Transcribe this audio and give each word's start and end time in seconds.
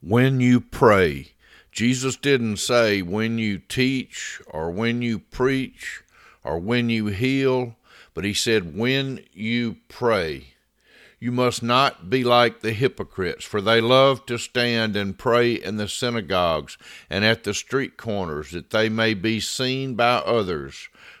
when 0.00 0.40
you 0.40 0.60
pray. 0.60 1.32
Jesus 1.72 2.16
didn't 2.16 2.56
say 2.56 3.02
when 3.02 3.38
you 3.38 3.58
teach 3.58 4.40
or 4.46 4.70
when 4.70 5.02
you 5.02 5.18
preach 5.18 6.02
or 6.42 6.58
when 6.58 6.88
you 6.90 7.06
heal, 7.06 7.76
but 8.14 8.24
he 8.24 8.34
said 8.34 8.76
when 8.76 9.24
you 9.32 9.76
pray. 9.88 10.54
You 11.20 11.32
must 11.32 11.64
not 11.64 12.08
be 12.08 12.22
like 12.22 12.60
the 12.60 12.72
hypocrites, 12.72 13.44
for 13.44 13.60
they 13.60 13.80
love 13.80 14.24
to 14.26 14.38
stand 14.38 14.94
and 14.94 15.18
pray 15.18 15.52
in 15.52 15.76
the 15.76 15.88
synagogues 15.88 16.78
and 17.10 17.24
at 17.24 17.42
the 17.42 17.54
street 17.54 17.96
corners, 17.96 18.52
that 18.52 18.70
they 18.70 18.88
may 18.88 19.14
be 19.14 19.40
seen 19.40 19.94
by 19.94 20.16
others. 20.18 20.88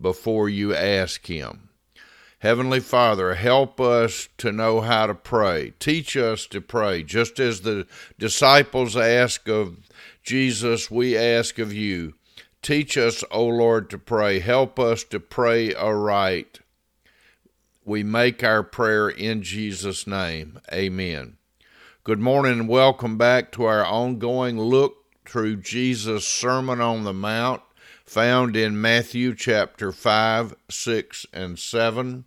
before 0.00 0.48
you 0.48 0.74
ask 0.74 1.26
Him. 1.26 1.68
Heavenly 2.40 2.80
Father, 2.80 3.34
help 3.34 3.80
us 3.80 4.28
to 4.38 4.50
know 4.50 4.80
how 4.80 5.06
to 5.06 5.14
pray. 5.14 5.74
Teach 5.78 6.16
us 6.16 6.46
to 6.46 6.62
pray. 6.62 7.02
Just 7.02 7.38
as 7.38 7.60
the 7.60 7.86
disciples 8.18 8.96
ask 8.96 9.46
of 9.46 9.76
Jesus, 10.22 10.90
we 10.90 11.18
ask 11.18 11.58
of 11.58 11.72
you. 11.72 12.14
Teach 12.62 12.96
us, 12.96 13.22
O 13.30 13.46
Lord, 13.46 13.90
to 13.90 13.98
pray. 13.98 14.38
Help 14.38 14.78
us 14.78 15.04
to 15.04 15.20
pray 15.20 15.74
aright. 15.74 16.60
We 17.84 18.02
make 18.02 18.42
our 18.42 18.62
prayer 18.62 19.10
in 19.10 19.42
Jesus' 19.42 20.06
name. 20.06 20.60
Amen. 20.72 21.36
Good 22.04 22.20
morning 22.20 22.60
and 22.60 22.68
welcome 22.68 23.18
back 23.18 23.52
to 23.52 23.64
our 23.64 23.84
ongoing 23.84 24.58
look 24.58 24.96
through 25.26 25.56
Jesus' 25.56 26.26
Sermon 26.26 26.80
on 26.80 27.04
the 27.04 27.12
Mount 27.12 27.62
found 28.10 28.56
in 28.56 28.80
Matthew 28.80 29.32
chapter 29.36 29.92
5, 29.92 30.56
6, 30.68 31.26
and 31.32 31.56
7. 31.56 32.24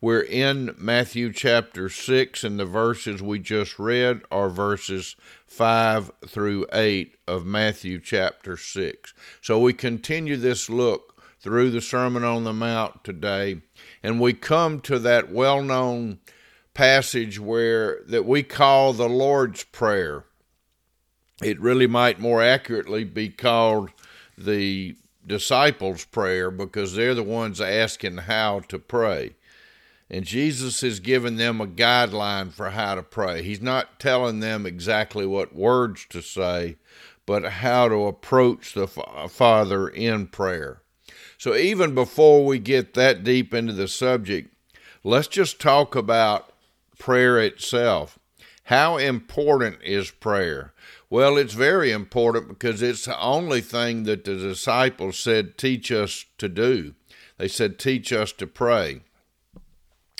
We're 0.00 0.22
in 0.22 0.74
Matthew 0.76 1.32
chapter 1.32 1.88
6, 1.88 2.42
and 2.42 2.58
the 2.58 2.64
verses 2.64 3.22
we 3.22 3.38
just 3.38 3.78
read 3.78 4.22
are 4.32 4.48
verses 4.48 5.14
5 5.46 6.10
through 6.26 6.66
8 6.72 7.14
of 7.28 7.46
Matthew 7.46 8.00
chapter 8.00 8.56
6. 8.56 9.14
So 9.40 9.60
we 9.60 9.72
continue 9.72 10.36
this 10.36 10.68
look 10.68 11.22
through 11.38 11.70
the 11.70 11.80
Sermon 11.80 12.24
on 12.24 12.42
the 12.42 12.52
Mount 12.52 13.04
today, 13.04 13.62
and 14.02 14.20
we 14.20 14.32
come 14.32 14.80
to 14.80 14.98
that 14.98 15.30
well 15.30 15.62
known 15.62 16.18
passage 16.74 17.38
where 17.38 18.00
that 18.08 18.24
we 18.24 18.42
call 18.42 18.92
the 18.92 19.08
Lord's 19.08 19.62
Prayer. 19.62 20.24
It 21.40 21.60
really 21.60 21.86
might 21.86 22.18
more 22.18 22.42
accurately 22.42 23.04
be 23.04 23.28
called 23.28 23.90
the 24.36 24.96
disciples' 25.26 26.04
prayer 26.04 26.50
because 26.50 26.94
they're 26.94 27.14
the 27.14 27.22
ones 27.22 27.60
asking 27.60 28.18
how 28.18 28.60
to 28.68 28.78
pray. 28.78 29.34
And 30.10 30.26
Jesus 30.26 30.82
has 30.82 31.00
given 31.00 31.36
them 31.36 31.60
a 31.60 31.66
guideline 31.66 32.52
for 32.52 32.70
how 32.70 32.94
to 32.96 33.02
pray. 33.02 33.42
He's 33.42 33.62
not 33.62 33.98
telling 33.98 34.40
them 34.40 34.66
exactly 34.66 35.24
what 35.24 35.54
words 35.54 36.06
to 36.10 36.20
say, 36.20 36.76
but 37.24 37.44
how 37.44 37.88
to 37.88 38.06
approach 38.06 38.74
the 38.74 38.86
Father 38.86 39.88
in 39.88 40.26
prayer. 40.26 40.82
So, 41.38 41.56
even 41.56 41.94
before 41.94 42.44
we 42.44 42.58
get 42.58 42.94
that 42.94 43.24
deep 43.24 43.54
into 43.54 43.72
the 43.72 43.88
subject, 43.88 44.54
let's 45.02 45.28
just 45.28 45.60
talk 45.60 45.96
about 45.96 46.52
prayer 46.98 47.40
itself. 47.40 48.18
How 48.64 48.96
important 48.96 49.78
is 49.82 50.10
prayer? 50.10 50.72
Well, 51.12 51.36
it's 51.36 51.52
very 51.52 51.92
important 51.92 52.48
because 52.48 52.80
it's 52.80 53.04
the 53.04 53.20
only 53.20 53.60
thing 53.60 54.04
that 54.04 54.24
the 54.24 54.34
disciples 54.34 55.18
said, 55.18 55.58
teach 55.58 55.92
us 55.92 56.24
to 56.38 56.48
do. 56.48 56.94
They 57.36 57.48
said, 57.48 57.78
teach 57.78 58.14
us 58.14 58.32
to 58.32 58.46
pray. 58.46 59.02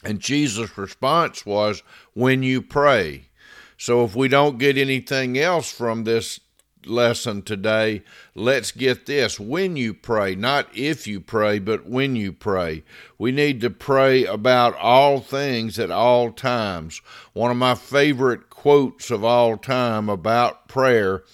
And 0.05 0.21
Jesus' 0.21 0.77
response 0.77 1.47
was, 1.47 1.83
when 2.13 2.43
you 2.43 2.61
pray. 2.61 3.31
So 3.79 4.05
if 4.05 4.15
we 4.15 4.29
don't 4.29 4.59
get 4.59 4.77
anything 4.77 5.39
else 5.39 5.73
from 5.73 6.05
this 6.05 6.41
lesson 6.87 7.43
today, 7.43 8.03
let's 8.35 8.73
get 8.73 9.07
this. 9.07 9.39
When 9.39 9.77
you 9.77 9.95
pray, 9.95 10.35
not 10.35 10.69
if 10.75 11.07
you 11.07 11.21
pray, 11.21 11.59
but 11.59 11.87
when 11.87 12.17
you 12.17 12.33
pray. 12.33 12.85
We 13.19 13.33
need 13.33 13.61
to 13.63 13.71
pray 13.71 14.25
about 14.25 14.77
all 14.77 15.21
things 15.21 15.79
at 15.79 15.91
all 15.91 16.33
times. 16.33 17.01
One 17.33 17.51
of 17.51 17.57
my 17.57 17.75
favorite 17.75 18.51
quotes 18.51 19.11
of 19.11 19.25
all 19.25 19.57
time 19.57 20.09
about 20.09 20.69
prayer 20.69 21.25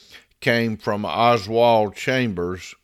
came 0.40 0.76
from 0.76 1.04
Oswald 1.04 1.94
Chambers. 1.94 2.74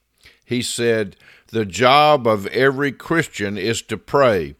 He 0.44 0.62
said, 0.62 1.16
The 1.48 1.64
job 1.64 2.26
of 2.26 2.46
every 2.48 2.92
Christian 2.92 3.56
is 3.56 3.82
to 3.82 3.96
pray 3.96 4.56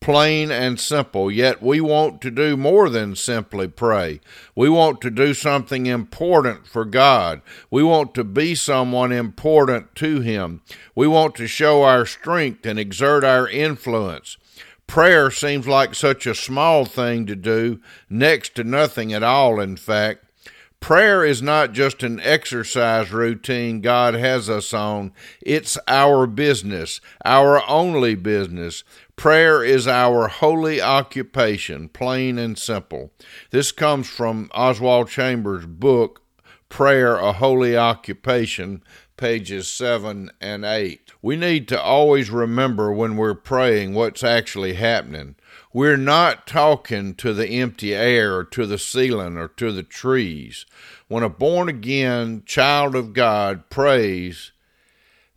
plain 0.00 0.50
and 0.50 0.78
simple, 0.78 1.30
yet 1.30 1.62
we 1.62 1.80
want 1.80 2.20
to 2.22 2.30
do 2.30 2.56
more 2.56 2.88
than 2.88 3.16
simply 3.16 3.68
pray. 3.68 4.20
We 4.54 4.68
want 4.68 5.00
to 5.02 5.10
do 5.10 5.34
something 5.34 5.86
important 5.86 6.66
for 6.66 6.84
God. 6.84 7.42
We 7.70 7.82
want 7.82 8.14
to 8.14 8.24
be 8.24 8.54
someone 8.54 9.12
important 9.12 9.94
to 9.96 10.20
Him. 10.20 10.62
We 10.94 11.06
want 11.06 11.34
to 11.36 11.46
show 11.46 11.82
our 11.82 12.06
strength 12.06 12.64
and 12.64 12.78
exert 12.78 13.24
our 13.24 13.48
influence. 13.48 14.36
Prayer 14.86 15.30
seems 15.30 15.68
like 15.68 15.94
such 15.94 16.26
a 16.26 16.34
small 16.34 16.86
thing 16.86 17.26
to 17.26 17.36
do, 17.36 17.80
next 18.08 18.54
to 18.54 18.64
nothing 18.64 19.12
at 19.12 19.22
all, 19.22 19.60
in 19.60 19.76
fact. 19.76 20.24
Prayer 20.80 21.24
is 21.24 21.42
not 21.42 21.72
just 21.72 22.02
an 22.02 22.20
exercise 22.20 23.12
routine 23.12 23.80
God 23.80 24.14
has 24.14 24.48
us 24.48 24.72
on, 24.72 25.12
it's 25.42 25.76
our 25.86 26.26
business, 26.26 27.00
our 27.24 27.68
only 27.68 28.14
business. 28.14 28.84
Prayer 29.16 29.62
is 29.64 29.88
our 29.88 30.28
holy 30.28 30.80
occupation, 30.80 31.88
plain 31.88 32.38
and 32.38 32.56
simple. 32.56 33.12
This 33.50 33.72
comes 33.72 34.08
from 34.08 34.50
Oswald 34.54 35.08
Chambers' 35.08 35.66
book, 35.66 36.22
Prayer, 36.68 37.16
a 37.16 37.32
Holy 37.32 37.76
Occupation, 37.76 38.82
pages 39.18 39.70
7 39.70 40.30
and 40.40 40.64
8. 40.64 41.12
We 41.20 41.36
need 41.36 41.68
to 41.68 41.82
always 41.82 42.30
remember 42.30 42.90
when 42.90 43.16
we're 43.16 43.34
praying 43.34 43.92
what's 43.92 44.24
actually 44.24 44.74
happening. 44.74 45.34
We're 45.74 45.98
not 45.98 46.46
talking 46.46 47.14
to 47.16 47.34
the 47.34 47.48
empty 47.48 47.94
air 47.94 48.36
or 48.36 48.44
to 48.44 48.64
the 48.64 48.78
ceiling 48.78 49.36
or 49.36 49.48
to 49.48 49.70
the 49.72 49.82
trees. 49.82 50.64
When 51.08 51.22
a 51.22 51.28
born 51.28 51.68
again 51.68 52.44
child 52.46 52.94
of 52.94 53.12
God 53.12 53.68
prays, 53.68 54.52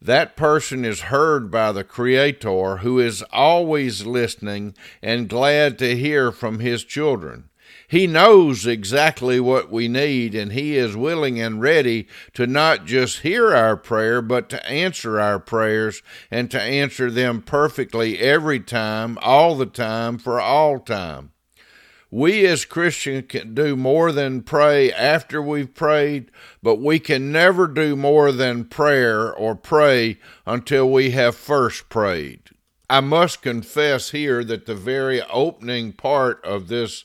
that 0.02 0.36
person 0.36 0.86
is 0.86 1.02
heard 1.02 1.52
by 1.52 1.72
the 1.72 1.84
Creator 1.84 2.78
who 2.78 3.00
is 3.00 3.24
always 3.32 4.06
listening 4.06 4.74
and 5.02 5.30
glad 5.30 5.78
to 5.80 5.98
hear 5.98 6.32
from 6.32 6.60
his 6.60 6.84
children. 6.84 7.50
He 7.92 8.08
knows 8.08 8.66
exactly 8.66 9.42
what 9.42 9.70
we 9.70 9.90
need, 9.90 10.34
and 10.34 10.54
He 10.54 10.78
is 10.78 10.96
willing 10.96 11.42
and 11.42 11.60
ready 11.60 12.08
to 12.36 12.48
not 12.48 12.86
just 12.86 13.20
hear 13.20 13.54
our 13.54 13.76
prayer, 13.76 14.22
but 14.22 14.48
to 14.52 14.66
answer 14.66 15.20
our 15.20 15.40
prayers 15.40 16.02
and 16.32 16.50
to 16.52 16.62
answer 16.62 17.12
them 17.12 17.42
perfectly 17.42 18.18
every 18.20 18.62
time, 18.62 19.18
all 19.22 19.58
the 19.58 19.66
time, 19.66 20.18
for 20.18 20.40
all 20.40 20.80
time. 20.80 21.32
We 22.10 22.46
as 22.46 22.64
Christians 22.64 23.26
can 23.28 23.54
do 23.54 23.76
more 23.76 24.14
than 24.14 24.44
pray 24.44 24.94
after 24.94 25.42
we've 25.42 25.76
prayed, 25.76 26.32
but 26.64 26.80
we 26.80 26.98
can 26.98 27.30
never 27.30 27.68
do 27.68 27.98
more 27.98 28.32
than 28.32 28.64
prayer 28.64 29.34
or 29.34 29.54
pray 29.54 30.18
until 30.46 30.90
we 30.90 31.12
have 31.12 31.36
first 31.36 31.90
prayed. 31.90 32.52
I 32.90 33.02
must 33.02 33.42
confess 33.42 34.12
here 34.12 34.46
that 34.46 34.66
the 34.66 34.76
very 34.76 35.22
opening 35.24 35.92
part 35.92 36.42
of 36.46 36.70
this 36.70 37.04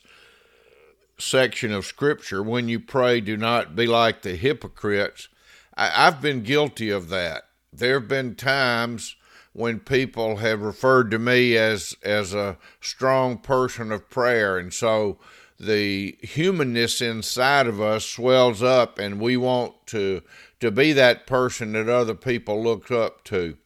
section 1.19 1.73
of 1.73 1.87
Scripture, 1.87 2.43
when 2.43 2.69
you 2.69 2.81
pray, 2.81 3.21
do 3.21 3.37
not 3.37 3.75
be 3.75 3.87
like 3.87 4.23
the 4.23 4.37
hypocrites, 4.37 5.29
I, 5.77 5.89
have 5.89 6.21
been 6.21 6.43
guilty 6.43 6.91
of 6.91 7.09
that. 7.11 7.45
There 7.73 8.01
have 8.01 8.09
been 8.09 8.35
times 8.35 9.17
when 9.53 9.81
people 9.81 10.37
have 10.37 10.61
referred 10.61 11.11
to 11.11 11.19
me 11.19 11.57
as 11.57 11.97
as 12.03 12.35
a 12.35 12.59
strong 12.81 13.39
person 13.39 13.91
of 13.91 14.11
prayer 14.11 14.59
and 14.59 14.73
so 14.73 15.19
the 15.59 16.17
humanness 16.23 17.01
inside 17.01 17.67
of 17.67 17.81
us 17.81 18.05
swells 18.05 18.63
up 18.63 18.99
and 18.99 19.21
we 19.21 19.37
want 19.37 19.75
to 19.87 20.23
to 20.61 20.71
be 20.71 20.93
that 20.93 21.27
person 21.27 21.73
that 21.73 21.89
other 21.89 22.15
people 22.15 22.63
look 22.63 22.91
up 22.91 23.25
to 23.25 23.57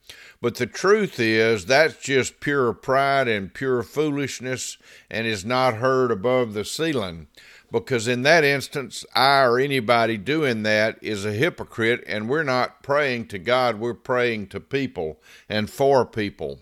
but 0.40 0.54
the 0.56 0.66
truth 0.66 1.18
is 1.18 1.66
that's 1.66 2.02
just 2.02 2.40
pure 2.40 2.72
pride 2.72 3.28
and 3.28 3.52
pure 3.52 3.82
foolishness 3.82 4.78
and 5.10 5.26
is 5.26 5.44
not 5.44 5.74
heard 5.74 6.10
above 6.10 6.54
the 6.54 6.64
ceiling 6.64 7.26
because 7.70 8.08
in 8.08 8.22
that 8.22 8.44
instance, 8.44 9.04
I 9.14 9.42
or 9.42 9.58
anybody 9.58 10.16
doing 10.16 10.62
that 10.64 10.98
is 11.02 11.24
a 11.24 11.32
hypocrite, 11.32 12.02
and 12.06 12.28
we're 12.28 12.42
not 12.42 12.82
praying 12.82 13.28
to 13.28 13.38
God, 13.38 13.78
we're 13.78 13.94
praying 13.94 14.48
to 14.48 14.60
people 14.60 15.20
and 15.48 15.70
for 15.70 16.04
people. 16.04 16.60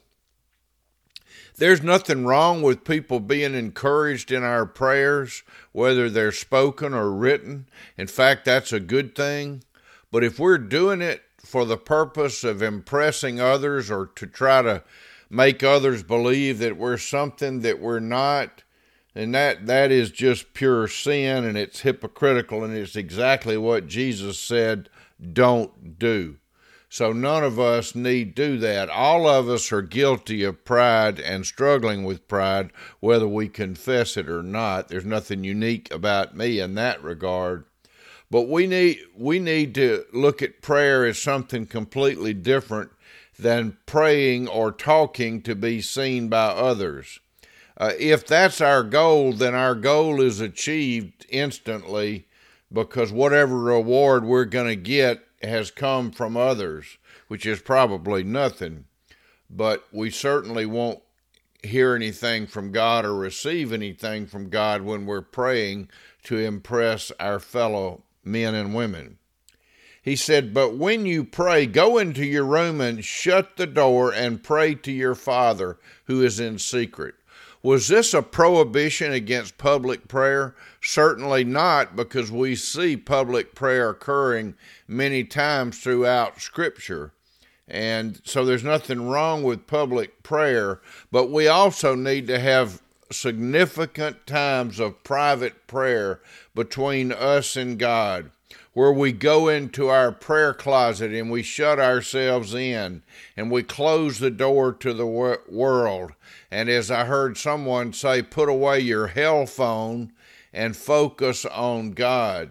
There's 1.56 1.82
nothing 1.82 2.24
wrong 2.24 2.62
with 2.62 2.84
people 2.84 3.20
being 3.20 3.54
encouraged 3.54 4.30
in 4.30 4.42
our 4.42 4.66
prayers, 4.66 5.42
whether 5.72 6.08
they're 6.08 6.32
spoken 6.32 6.94
or 6.94 7.10
written. 7.10 7.68
In 7.96 8.06
fact, 8.06 8.44
that's 8.44 8.72
a 8.72 8.80
good 8.80 9.14
thing. 9.14 9.64
But 10.10 10.24
if 10.24 10.38
we're 10.38 10.58
doing 10.58 11.02
it 11.02 11.22
for 11.38 11.64
the 11.64 11.76
purpose 11.76 12.44
of 12.44 12.62
impressing 12.62 13.40
others 13.40 13.90
or 13.90 14.06
to 14.06 14.26
try 14.26 14.62
to 14.62 14.82
make 15.30 15.62
others 15.62 16.02
believe 16.02 16.58
that 16.58 16.76
we're 16.76 16.96
something 16.96 17.60
that 17.60 17.80
we're 17.80 18.00
not, 18.00 18.62
and 19.14 19.34
that 19.34 19.66
that 19.66 19.90
is 19.90 20.10
just 20.10 20.54
pure 20.54 20.86
sin 20.86 21.44
and 21.44 21.58
it's 21.58 21.80
hypocritical 21.80 22.62
and 22.62 22.76
it's 22.76 22.96
exactly 22.96 23.56
what 23.56 23.88
Jesus 23.88 24.38
said 24.38 24.88
don't 25.32 25.98
do. 25.98 26.36
So 26.90 27.12
none 27.12 27.44
of 27.44 27.58
us 27.60 27.94
need 27.94 28.34
do 28.34 28.56
that. 28.58 28.88
All 28.88 29.28
of 29.28 29.48
us 29.48 29.70
are 29.72 29.82
guilty 29.82 30.42
of 30.42 30.64
pride 30.64 31.20
and 31.20 31.44
struggling 31.44 32.04
with 32.04 32.28
pride, 32.28 32.70
whether 33.00 33.28
we 33.28 33.48
confess 33.48 34.16
it 34.16 34.28
or 34.28 34.42
not. 34.42 34.88
There's 34.88 35.04
nothing 35.04 35.44
unique 35.44 35.92
about 35.92 36.36
me 36.36 36.60
in 36.60 36.74
that 36.76 37.02
regard. 37.02 37.64
But 38.30 38.48
we 38.48 38.66
need 38.66 39.00
we 39.16 39.38
need 39.38 39.74
to 39.76 40.04
look 40.12 40.42
at 40.42 40.62
prayer 40.62 41.04
as 41.04 41.20
something 41.20 41.66
completely 41.66 42.34
different 42.34 42.90
than 43.38 43.76
praying 43.86 44.48
or 44.48 44.72
talking 44.72 45.42
to 45.42 45.54
be 45.54 45.80
seen 45.80 46.28
by 46.28 46.46
others. 46.46 47.20
Uh, 47.76 47.92
if 47.98 48.26
that's 48.26 48.60
our 48.60 48.82
goal, 48.82 49.32
then 49.32 49.54
our 49.54 49.74
goal 49.74 50.20
is 50.20 50.40
achieved 50.40 51.24
instantly 51.28 52.26
because 52.72 53.12
whatever 53.12 53.56
reward 53.56 54.24
we're 54.24 54.44
going 54.44 54.66
to 54.66 54.76
get 54.76 55.27
has 55.42 55.70
come 55.70 56.10
from 56.10 56.36
others, 56.36 56.98
which 57.28 57.46
is 57.46 57.60
probably 57.60 58.22
nothing. 58.22 58.84
But 59.50 59.86
we 59.92 60.10
certainly 60.10 60.66
won't 60.66 61.00
hear 61.62 61.94
anything 61.94 62.46
from 62.46 62.72
God 62.72 63.04
or 63.04 63.14
receive 63.14 63.72
anything 63.72 64.26
from 64.26 64.48
God 64.48 64.82
when 64.82 65.06
we're 65.06 65.22
praying 65.22 65.88
to 66.24 66.38
impress 66.38 67.10
our 67.18 67.38
fellow 67.38 68.02
men 68.24 68.54
and 68.54 68.74
women. 68.74 69.18
He 70.02 70.16
said, 70.16 70.54
But 70.54 70.74
when 70.74 71.06
you 71.06 71.24
pray, 71.24 71.66
go 71.66 71.98
into 71.98 72.24
your 72.24 72.44
room 72.44 72.80
and 72.80 73.04
shut 73.04 73.56
the 73.56 73.66
door 73.66 74.12
and 74.12 74.42
pray 74.42 74.74
to 74.76 74.92
your 74.92 75.14
Father 75.14 75.78
who 76.04 76.22
is 76.22 76.40
in 76.40 76.58
secret. 76.58 77.14
Was 77.68 77.88
this 77.88 78.14
a 78.14 78.22
prohibition 78.22 79.12
against 79.12 79.58
public 79.58 80.08
prayer? 80.08 80.54
Certainly 80.80 81.44
not, 81.44 81.94
because 81.94 82.32
we 82.32 82.56
see 82.56 82.96
public 82.96 83.54
prayer 83.54 83.90
occurring 83.90 84.54
many 84.86 85.22
times 85.22 85.78
throughout 85.78 86.40
Scripture. 86.40 87.12
And 87.68 88.22
so 88.24 88.46
there's 88.46 88.64
nothing 88.64 89.06
wrong 89.06 89.42
with 89.42 89.66
public 89.66 90.22
prayer, 90.22 90.80
but 91.12 91.30
we 91.30 91.46
also 91.46 91.94
need 91.94 92.26
to 92.28 92.38
have 92.38 92.80
significant 93.12 94.26
times 94.26 94.80
of 94.80 95.04
private 95.04 95.66
prayer 95.66 96.22
between 96.54 97.12
us 97.12 97.54
and 97.54 97.78
God 97.78 98.30
where 98.72 98.92
we 98.92 99.12
go 99.12 99.48
into 99.48 99.88
our 99.88 100.12
prayer 100.12 100.54
closet 100.54 101.12
and 101.12 101.30
we 101.30 101.42
shut 101.42 101.80
ourselves 101.80 102.54
in 102.54 103.02
and 103.36 103.50
we 103.50 103.62
close 103.62 104.18
the 104.18 104.30
door 104.30 104.72
to 104.72 104.94
the 104.94 105.06
world. 105.06 106.12
And 106.50 106.68
as 106.68 106.90
I 106.90 107.04
heard 107.04 107.36
someone 107.36 107.92
say, 107.92 108.22
put 108.22 108.48
away 108.48 108.80
your 108.80 109.08
hell 109.08 109.46
phone 109.46 110.12
and 110.52 110.76
focus 110.76 111.44
on 111.44 111.90
God. 111.90 112.50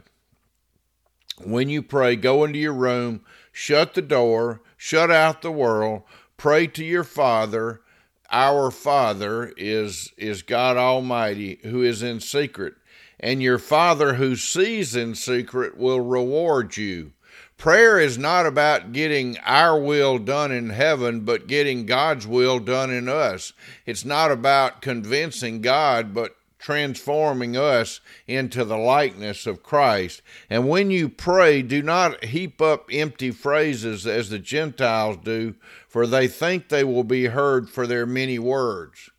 When 1.44 1.70
you 1.70 1.82
pray, 1.82 2.16
go 2.16 2.44
into 2.44 2.60
your 2.60 2.74
room, 2.74 3.22
shut 3.52 3.94
the 3.94 4.02
door, 4.02 4.62
shut 4.76 5.10
out 5.10 5.42
the 5.42 5.52
world, 5.52 6.04
pray 6.36 6.68
to 6.68 6.84
your 6.84 7.04
Father. 7.04 7.82
Our 8.30 8.72
Father 8.72 9.54
is, 9.56 10.12
is 10.18 10.42
God 10.42 10.76
Almighty, 10.76 11.60
who 11.64 11.84
is 11.84 12.04
in 12.04 12.20
secret 12.20 12.74
and 13.20 13.42
your 13.42 13.60
Father 13.60 14.16
who 14.16 14.36
sees 14.36 14.96
in 14.96 15.16
secret 15.16 15.78
will 15.78 16.02
reward 16.02 16.78
you. 16.78 17.12
Prayer 17.58 18.00
is 18.00 18.20
not 18.20 18.46
about 18.46 18.94
getting 18.94 19.38
our 19.40 19.80
will 19.80 20.20
done 20.20 20.52
in 20.52 20.70
heaven, 20.70 21.22
but 21.22 21.48
getting 21.48 21.88
God's 21.88 22.28
will 22.28 22.60
done 22.60 22.92
in 22.92 23.10
us. 23.10 23.54
It's 23.86 24.06
not 24.06 24.32
about 24.32 24.82
convincing 24.82 25.62
God, 25.62 26.14
but 26.14 26.36
transforming 26.60 27.56
us 27.58 28.00
into 28.28 28.64
the 28.64 28.78
likeness 28.78 29.48
of 29.48 29.64
Christ. 29.64 30.22
And 30.50 30.68
when 30.68 30.92
you 30.92 31.10
pray, 31.10 31.62
do 31.62 31.82
not 31.82 32.26
heap 32.26 32.62
up 32.62 32.90
empty 32.92 33.32
phrases 33.32 34.06
as 34.06 34.30
the 34.30 34.40
Gentiles 34.40 35.18
do, 35.24 35.56
for 35.88 36.06
they 36.06 36.28
think 36.28 36.70
they 36.70 36.84
will 36.84 37.04
be 37.04 37.26
heard 37.26 37.70
for 37.70 37.88
their 37.88 38.06
many 38.06 38.38
words. 38.38 39.10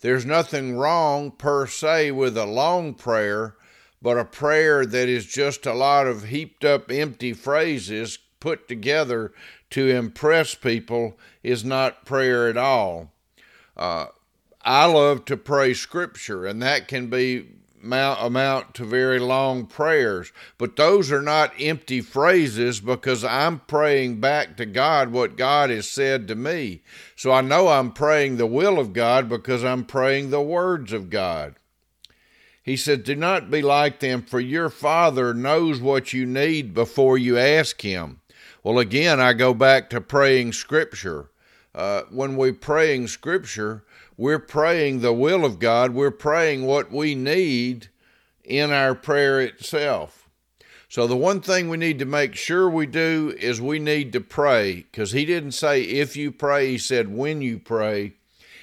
There's 0.00 0.26
nothing 0.26 0.76
wrong 0.76 1.30
per 1.30 1.66
se 1.66 2.12
with 2.12 2.36
a 2.36 2.46
long 2.46 2.94
prayer, 2.94 3.56
but 4.02 4.18
a 4.18 4.24
prayer 4.24 4.84
that 4.84 5.08
is 5.08 5.26
just 5.26 5.66
a 5.66 5.74
lot 5.74 6.06
of 6.06 6.24
heaped 6.24 6.64
up 6.64 6.90
empty 6.90 7.32
phrases 7.32 8.18
put 8.40 8.68
together 8.68 9.32
to 9.70 9.88
impress 9.88 10.54
people 10.54 11.18
is 11.42 11.64
not 11.64 12.04
prayer 12.04 12.48
at 12.48 12.56
all. 12.56 13.12
Uh, 13.76 14.06
I 14.62 14.84
love 14.86 15.24
to 15.26 15.36
pray 15.36 15.74
scripture, 15.74 16.46
and 16.46 16.60
that 16.62 16.88
can 16.88 17.08
be 17.08 17.46
amount, 17.92 18.74
to 18.74 18.84
very 18.84 19.18
long 19.18 19.66
prayers. 19.66 20.32
But 20.58 20.76
those 20.76 21.10
are 21.10 21.22
not 21.22 21.52
empty 21.58 22.00
phrases 22.00 22.80
because 22.80 23.24
I'm 23.24 23.60
praying 23.60 24.20
back 24.20 24.56
to 24.56 24.66
God 24.66 25.12
what 25.12 25.36
God 25.36 25.70
has 25.70 25.88
said 25.88 26.28
to 26.28 26.34
me. 26.34 26.82
So 27.14 27.32
I 27.32 27.40
know 27.40 27.68
I'm 27.68 27.92
praying 27.92 28.36
the 28.36 28.46
will 28.46 28.78
of 28.78 28.92
God 28.92 29.28
because 29.28 29.64
I'm 29.64 29.84
praying 29.84 30.30
the 30.30 30.42
words 30.42 30.92
of 30.92 31.10
God. 31.10 31.56
He 32.66 32.76
said, 32.76 33.04
Do 33.04 33.14
not 33.14 33.50
be 33.50 33.62
like 33.62 34.00
them, 34.00 34.22
for 34.22 34.40
your 34.40 34.68
Father 34.68 35.32
knows 35.32 35.80
what 35.80 36.12
you 36.12 36.26
need 36.26 36.74
before 36.74 37.16
you 37.16 37.38
ask 37.38 37.80
Him. 37.80 38.20
Well, 38.64 38.80
again, 38.80 39.20
I 39.20 39.34
go 39.34 39.54
back 39.54 39.88
to 39.90 40.00
praying 40.00 40.52
Scripture. 40.54 41.30
Uh, 41.76 42.04
when 42.10 42.36
we're 42.36 42.54
praying 42.54 43.06
Scripture, 43.06 43.84
we're 44.16 44.38
praying 44.38 45.00
the 45.00 45.12
will 45.12 45.44
of 45.44 45.58
God, 45.58 45.92
we're 45.92 46.10
praying 46.10 46.64
what 46.64 46.90
we 46.90 47.14
need 47.14 47.88
in 48.42 48.70
our 48.70 48.94
prayer 48.94 49.42
itself. 49.42 50.26
So, 50.88 51.06
the 51.06 51.16
one 51.16 51.42
thing 51.42 51.68
we 51.68 51.76
need 51.76 51.98
to 51.98 52.06
make 52.06 52.34
sure 52.34 52.70
we 52.70 52.86
do 52.86 53.34
is 53.38 53.60
we 53.60 53.78
need 53.78 54.12
to 54.14 54.20
pray 54.20 54.86
because 54.90 55.12
he 55.12 55.26
didn't 55.26 55.52
say 55.52 55.82
if 55.82 56.16
you 56.16 56.32
pray, 56.32 56.70
he 56.70 56.78
said 56.78 57.14
when 57.14 57.42
you 57.42 57.58
pray. 57.58 58.14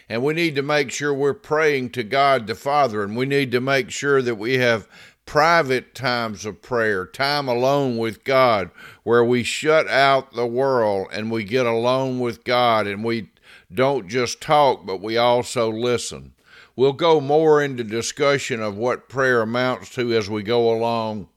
And 0.10 0.24
we 0.24 0.34
need 0.34 0.56
to 0.56 0.62
make 0.62 0.92
sure 0.92 1.14
we're 1.14 1.34
praying 1.34 1.92
to 1.92 2.04
God 2.04 2.48
the 2.48 2.56
Father, 2.56 3.04
and 3.04 3.16
we 3.16 3.26
need 3.26 3.52
to 3.52 3.62
make 3.62 3.90
sure 3.90 4.22
that 4.22 4.36
we 4.36 4.56
have 4.56 4.88
private 5.26 5.96
times 5.96 6.46
of 6.46 6.62
prayer, 6.62 7.06
time 7.06 7.48
alone 7.48 7.98
with 7.98 8.24
God, 8.24 8.72
where 9.04 9.24
we 9.24 9.44
shut 9.44 9.88
out 9.88 10.34
the 10.34 10.48
world 10.48 11.08
and 11.12 11.32
we 11.32 11.44
get 11.44 11.66
alone 11.66 12.20
with 12.20 12.44
God 12.44 12.88
and 12.88 13.04
we 13.04 13.30
don't 13.74 14.08
just 14.08 14.42
talk, 14.42 14.86
but 14.86 15.02
we 15.02 15.18
also 15.18 15.72
listen. 15.72 16.34
We'll 16.76 16.94
go 16.94 17.20
more 17.20 17.62
into 17.62 17.84
discussion 17.84 18.62
of 18.62 18.78
what 18.78 19.10
prayer 19.10 19.42
amounts 19.42 19.90
to 19.96 20.14
as 20.14 20.30
we 20.30 20.44
go 20.44 20.76
along, 20.76 21.30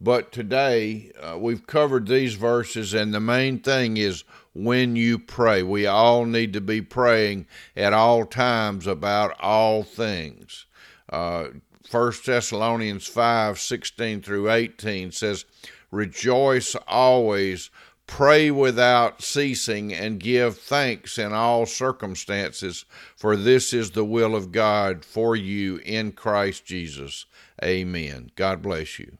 but 0.00 0.32
today 0.32 1.12
uh, 1.20 1.36
we've 1.38 1.66
covered 1.66 2.08
these 2.08 2.34
verses, 2.34 2.94
and 2.94 3.12
the 3.12 3.20
main 3.20 3.58
thing 3.58 3.98
is 3.98 4.24
when 4.54 4.96
you 4.96 5.18
pray. 5.18 5.62
We 5.62 5.86
all 5.86 6.24
need 6.24 6.54
to 6.54 6.60
be 6.60 6.80
praying 6.80 7.46
at 7.76 7.92
all 7.92 8.24
times 8.24 8.86
about 8.86 9.38
all 9.40 9.82
things. 9.82 10.66
Uh, 11.10 11.48
1 11.90 12.12
Thessalonians 12.24 13.06
5 13.06 13.58
16 13.58 14.22
through 14.22 14.50
18 14.50 15.12
says, 15.12 15.44
Rejoice 15.90 16.76
always 16.86 17.70
Pray 18.10 18.50
without 18.50 19.22
ceasing 19.22 19.94
and 19.94 20.18
give 20.18 20.58
thanks 20.58 21.16
in 21.16 21.32
all 21.32 21.64
circumstances, 21.64 22.84
for 23.14 23.36
this 23.36 23.72
is 23.72 23.92
the 23.92 24.04
will 24.04 24.34
of 24.34 24.50
God 24.50 25.04
for 25.04 25.36
you 25.36 25.76
in 25.84 26.10
Christ 26.10 26.66
Jesus. 26.66 27.26
Amen. 27.62 28.32
God 28.34 28.62
bless 28.62 28.98
you. 28.98 29.16